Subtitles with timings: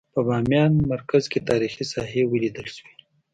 [0.13, 2.93] په بامیان مرکز کې تاریخي ساحې ولیدل شوې.